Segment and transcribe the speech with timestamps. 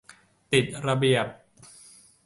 [0.51, 1.27] ติดระเบียบ